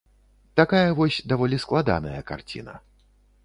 Такая 0.59 0.95
вось 1.01 1.19
даволі 1.33 1.61
складаная 1.67 2.21
карціна. 2.33 2.73